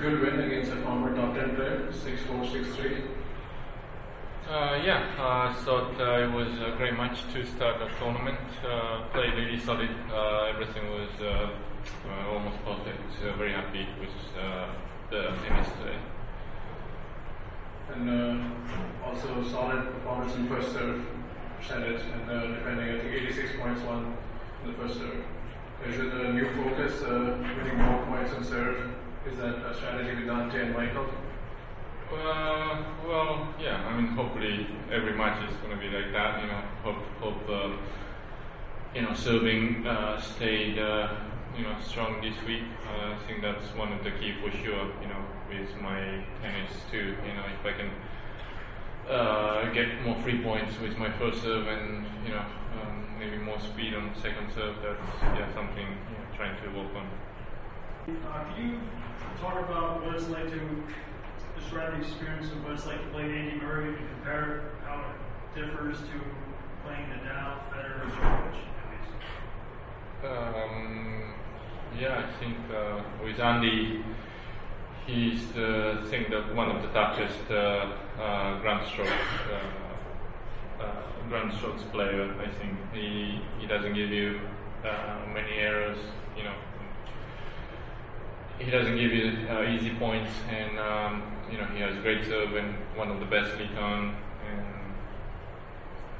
[0.00, 3.02] good win against a former top 10 player, 6-4, 6-3.
[4.48, 8.40] Uh, yeah, I thought uh, it was a great match to start the tournament.
[8.64, 9.90] Uh, played really solid.
[10.10, 11.50] Uh, everything was uh,
[12.08, 12.98] uh, almost perfect.
[13.20, 14.08] So very happy with
[15.10, 15.98] the finish today.
[17.92, 18.52] And
[19.04, 21.04] also solid performance in first serve,
[21.60, 24.16] percentage, and defending I think 86 points won
[24.64, 25.22] in the first serve.
[25.86, 28.90] Is it a new focus, winning more points on serve?
[29.26, 31.06] Is that a strategy with Dante and Michael?
[32.10, 33.84] Uh, well, yeah.
[33.86, 36.42] I mean, hopefully every match is going to be like that.
[36.42, 37.76] You know, hope hope uh,
[38.94, 41.12] you know serving uh, stayed uh,
[41.56, 42.64] you know strong this week.
[42.88, 44.88] Uh, I think that's one of the key for sure.
[45.02, 47.14] You know, with my tennis too.
[47.26, 47.90] You know, if I can
[49.08, 52.44] uh, get more free points with my first serve and you know
[52.80, 56.96] um, maybe more speed on second serve, that's yeah something you know, trying to work
[56.96, 57.06] on.
[58.08, 58.80] Uh, can you
[59.40, 60.60] talk about what it's like to
[61.58, 65.60] describe the experience of what it's like to play Andy Murray and compare how it
[65.60, 66.20] differs to
[66.84, 68.56] playing Nadal, Federer, Djokovic?
[70.24, 71.34] Um,
[71.98, 74.02] yeah, I think uh, with Andy,
[75.06, 79.10] he's the I think that one of the toughest uh, uh, grand strokes
[79.52, 82.34] uh, uh, grand strokes player.
[82.40, 84.40] I think he he doesn't give you
[84.84, 85.98] uh, many errors.
[86.36, 86.54] You know,
[88.60, 92.54] he doesn't give you uh, easy points, and um, you know he has great serve
[92.54, 94.14] and one of the best return,
[94.48, 94.66] and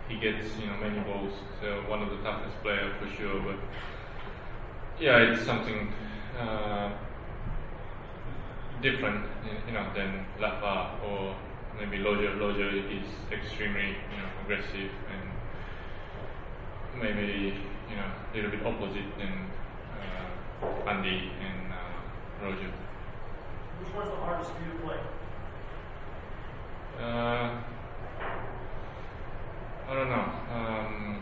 [0.09, 1.35] he gets you know many balls.
[1.61, 3.41] So one of the toughest player for sure.
[3.41, 3.57] But
[4.99, 5.93] yeah, it's something
[6.39, 6.93] uh,
[8.83, 9.27] different,
[9.67, 11.37] you know, than Rafa or
[11.79, 12.37] maybe Loja.
[12.39, 15.31] Loja is extremely you know aggressive and
[17.03, 17.55] maybe
[17.91, 19.47] you know a little bit opposite than
[20.01, 21.60] uh, Andy and
[22.41, 24.97] Which one's the hardest for you to play?
[26.99, 27.61] Uh,
[29.87, 30.33] I don't know.
[30.51, 31.21] Um,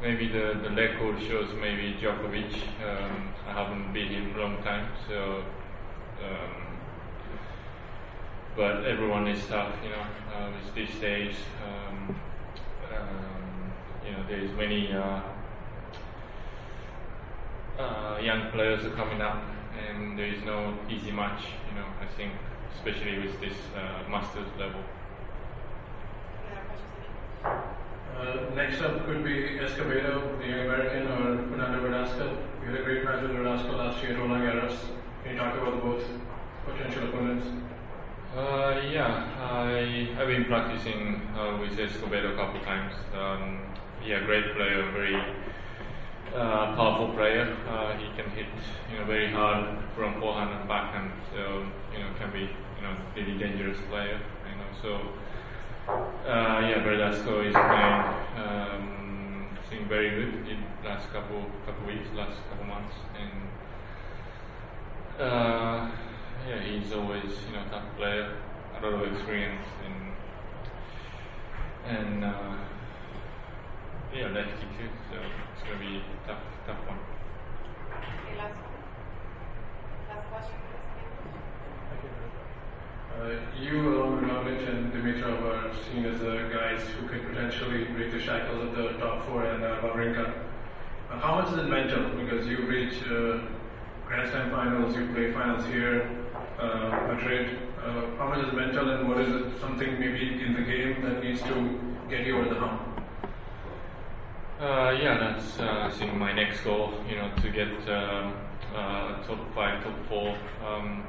[0.00, 2.54] maybe the, the record shows maybe Djokovic.
[2.80, 5.42] Um, I haven't been him a long time, so.
[6.22, 6.78] Um,
[8.56, 10.06] but everyone is tough, you know.
[10.32, 11.34] Uh, these days,
[11.66, 12.14] um,
[12.96, 13.72] um,
[14.06, 14.92] you know, there's many.
[14.92, 15.22] Uh,
[17.80, 19.42] uh, young players are coming up,
[19.78, 21.42] and there is no easy match.
[21.68, 22.32] You know, I think,
[22.76, 24.82] especially with this uh, masters level.
[27.44, 32.36] Uh, next up could be Escobedo, the American, or Fernando Verdasco.
[32.62, 34.76] You had a great match with Verdasco last year Roland Garros.
[35.24, 36.04] Can you talk about both
[36.66, 37.46] potential opponents?
[38.36, 42.94] Uh, yeah, I, I've been practicing uh, with Escobedo a couple times.
[43.14, 43.60] Um,
[44.04, 45.20] yeah, great player, very
[46.34, 47.56] uh, powerful player.
[47.68, 48.46] Uh, he can hit
[48.90, 52.94] you know very hard from forehand and backhand, so you know can be you know
[53.16, 54.20] really dangerous player.
[54.48, 55.00] You know so
[56.26, 58.02] uh, yeah, Verdasco is playing
[58.36, 59.00] um,
[59.70, 63.32] I very good in last couple couple weeks, last couple months, and
[65.20, 65.90] uh,
[66.48, 68.36] yeah, he's always you know tough player,
[68.78, 69.94] a lot of experience and
[71.96, 72.54] and uh,
[74.14, 74.88] yeah, lefty too.
[75.10, 75.16] So
[75.54, 76.98] it's going to be a tough, tough one.
[76.98, 78.74] Okay, last one.
[80.08, 80.58] Last question,
[83.20, 87.84] uh, you, along with Novich and Dimitrov, are seen as the guys who could potentially
[87.84, 90.32] break the shackles of the top four and uh, Wawrinka.
[91.10, 92.08] Uh, how much is it mental?
[92.16, 93.40] Because you reach uh,
[94.06, 96.08] Grand Slam finals, you play finals here,
[96.58, 97.58] uh, Madrid.
[97.84, 99.60] Uh, how much is mental, and what is it?
[99.60, 102.99] Something maybe in the game that needs to get you over the hump?
[104.60, 106.92] Uh, yeah, that's uh, I think my next goal.
[107.08, 108.34] You know, to get um,
[108.74, 110.36] uh, top five, top four.
[110.66, 111.04] Um,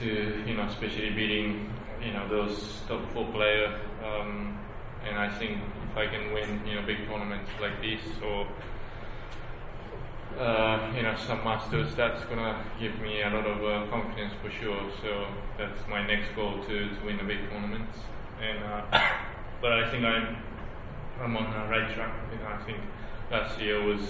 [0.00, 1.70] to you know, especially beating
[2.02, 3.78] you know those top four players.
[4.02, 4.58] Um,
[5.06, 5.58] and I think
[5.90, 8.46] if I can win you know big tournaments like this or
[10.40, 14.50] uh, you know some masters, that's gonna give me a lot of uh, confidence for
[14.50, 14.90] sure.
[15.02, 15.26] So
[15.58, 17.90] that's my next goal to, to win a big tournament.
[18.40, 18.82] And uh,
[19.60, 20.38] but I think I'm
[21.20, 22.12] I'm on the right track.
[22.46, 22.78] I think
[23.30, 24.00] last year was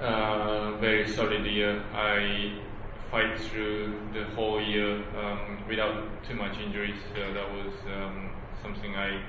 [0.00, 1.82] uh, very solid year.
[1.94, 2.58] I
[3.10, 6.96] fight through the whole year um, without too much injuries.
[7.14, 8.30] So that was um,
[8.62, 9.22] something I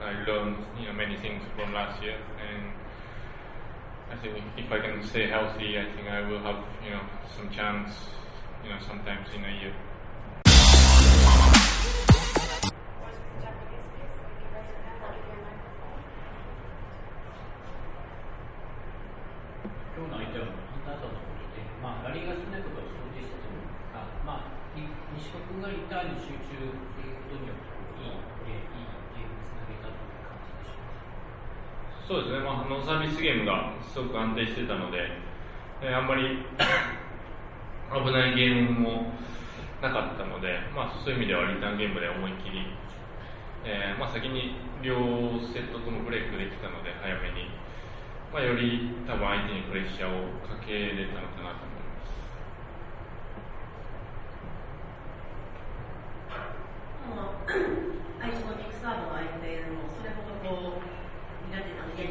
[0.00, 2.72] I learned you know many things from last year, and
[4.10, 7.02] I think if I can stay healthy, I think I will have you know
[7.36, 7.90] some chance
[8.64, 9.74] you know sometimes in a year.
[25.58, 27.66] そこがリターンに集中することによって
[27.98, 28.14] いい、
[28.46, 32.06] ゲームにつなげたという感じでしょうか。
[32.06, 35.10] そうですね、まあ、ノンサービスゲームがすごく安定してたので、
[35.82, 36.46] えーあんまり
[37.90, 39.10] 危ないゲームも
[39.82, 42.62] なかったので、まあ、そういう意味ではリターンゲームで思いっきり、
[43.64, 44.94] えーまあ、先に両
[45.42, 47.50] セットともブレイクできたので早めに、
[48.32, 52.18] まあ、より多分相手にプレッシャーをかけれたのかなと思います。
[56.28, 60.84] あの相手のビッグサーブの相手もそれほどこう
[61.48, 62.04] 苦手な嫌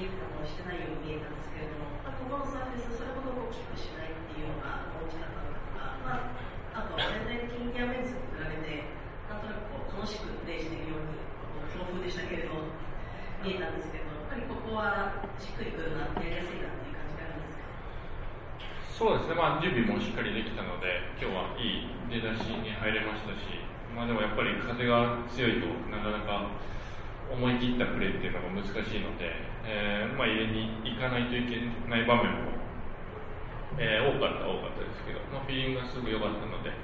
[0.00, 6.32] に見えることをしてないように見えたんですけれども、まあ、ここのサービスそれほどこうキックしないっていうのが大きかったのとか、ま
[6.72, 8.88] あ、あと全然インディアメンズと比べて
[9.28, 11.20] なんとなくこう楽しくプレーしているように
[11.68, 12.64] 強風でしたけれど
[13.44, 17.68] 見えたんですけどやっぱりここはしっくりくるなやりやすいなっていう感じがあるんですか？
[18.96, 23.48] そうですね、まあ、準備もしっかりできたので、今日はいい出だしに入れましたし、
[23.96, 26.52] まあ、でもやっぱり風が強いとなかなか
[27.30, 29.30] 思い切ったプレーっていうのが難しいので、
[29.64, 32.58] えーまあ、入れに行かないといけない場面も、
[33.78, 36.74] えー多かった多かったですけど、まあ、フィーリングがすごく良かったので、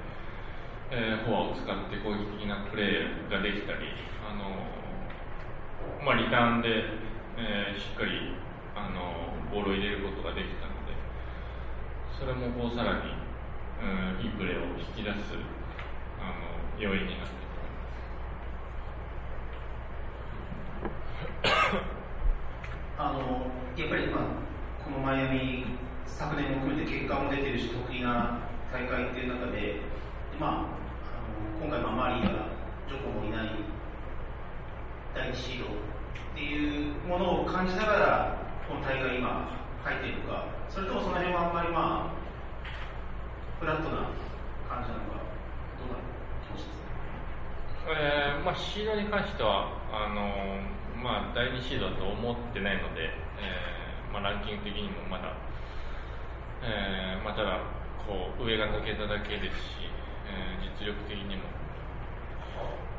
[0.91, 3.91] えーフォアを使って攻撃的なプレーができたり、
[4.23, 4.63] あの
[6.03, 6.85] まあ、リターンで、
[7.37, 8.33] えーしっかり
[8.75, 10.95] あのボールを入れることができたので、
[12.17, 13.11] それもこうさらに、
[13.83, 15.35] うん、いいプレーを引き出す
[16.19, 17.97] あの要因になっていると思います。
[22.97, 23.45] あの
[23.77, 24.23] やっぱり、まあ、
[24.83, 25.65] このマイアミ、
[26.05, 28.39] 昨年も含めて結果も出てるし、得意な
[28.73, 29.81] 大会っていう中で、
[30.39, 32.49] まあ、あの今回もマリーや
[32.89, 33.51] ジョコもいない
[35.13, 35.69] 第一シードっ
[36.33, 38.37] ていうものを感じながら、
[38.67, 39.49] この大会、今、
[39.83, 42.17] 入っているのか、それともその辺はあんまり、まあ、
[43.59, 44.09] フラットな
[44.67, 45.21] 感じなのか、
[45.77, 46.01] どうな
[46.49, 46.81] 気持ちです
[47.85, 47.93] か？
[47.93, 50.61] えーまあ、シードに関してはあの
[51.01, 55.33] まあ、第2シードだと思ってないので、えーまあ、ランキング的にもまだ、
[56.63, 57.61] えーまあ、ただ
[58.07, 59.89] こう上が抜けただけですし、
[60.27, 61.41] えー実力的にも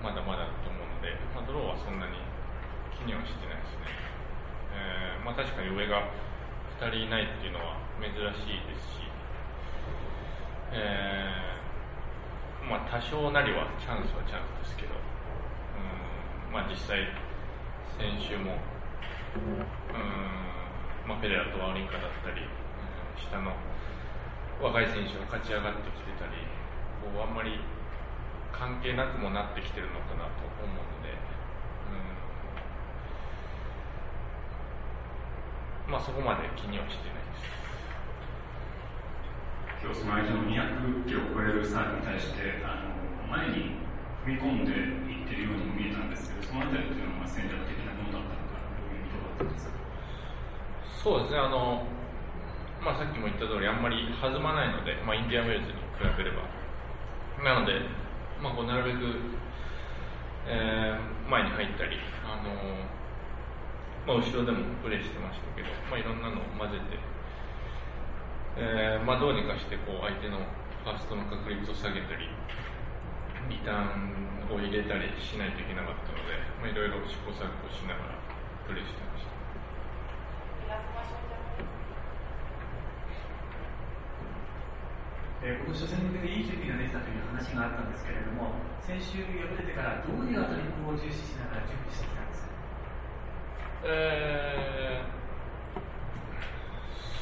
[0.03, 2.19] まだまだと思うので、まあ、ドローはそんなに
[2.91, 3.95] 気にはしてないですね、
[4.75, 6.11] えまあ、確かに上が
[6.83, 9.07] 2人いないっていうのは珍しいですし、
[10.75, 11.59] え
[12.69, 17.01] まあ、多少なりはチャンスはチャンスですけど、うんまあ、実際、
[17.97, 18.61] 先週も、
[19.37, 19.59] うん
[21.09, 22.59] まあ、フェデラーとワウリンカだったり、うん
[23.19, 23.53] 下の
[24.63, 26.39] 若い選手が勝ち上がってきてたり、
[27.03, 27.61] こうあんまり
[28.55, 31.15] 関係なくもなってきてるのかなと思うので、
[35.87, 37.59] うんまあ、そこまで気にはしてないです。
[39.79, 43.79] 今日その相手の200キロを超えるサーブに対してあの前に
[44.27, 44.75] 踏み込んで
[45.07, 47.79] いってるようにも見えたんですけどそのあたりっていうのは戦略的
[51.03, 51.87] そうですね、あの
[52.83, 56.43] まあ、さっきも言った通り、あんまり弾まないので、まあ、インディアンウェルズに比べれば。
[57.43, 57.81] なので、
[58.43, 58.99] まあ、こうなるべく、
[60.47, 62.57] えー前に入ったり、あの
[64.09, 66.97] まあ、後ろでもプレーしてましたけど、まあ、いろんなのを混ぜて、
[68.57, 72.33] えーまあ、どうにかしてこう相手のファーストの確率を下げたり、
[73.53, 76.33] リターンを入れたりしないといけなかったので、
[76.65, 78.17] まあ、いろいろ試行錯誤しながら
[78.69, 79.33] プレーしてました。
[85.41, 88.53] えー、この初戦に向けていい準備ができたという話があったんですけれども、
[88.85, 92.53] 先週敗れてからどういうアタリングを重視しながら準備してきたんですか？
[93.89, 95.19] えー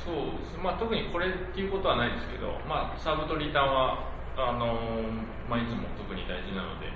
[0.07, 4.07] そうです、まあ、特にこれっていうことはないですけど、まあ、サーブとリターンは
[4.39, 4.79] あの
[5.51, 6.87] まあ、いつも特に大事なので、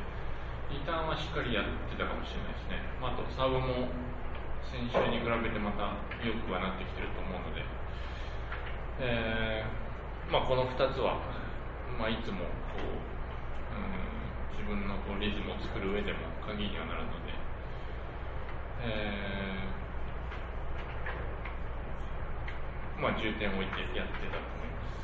[0.70, 3.90] リターンはしっかりやってたかもしれないですね、まあ、あとサーブも
[4.68, 7.64] 先週に比べてまた良くはなってきてると思うので、
[9.00, 11.16] えーまあ、この2つは、
[11.98, 12.44] まあ、いつも
[12.76, 13.00] こう、
[13.72, 17.32] うん、自分のこうリズムを作る上でも鍵にはなるので。
[18.82, 19.80] えー
[23.00, 25.00] まあ、重点を置いてやってたと思います。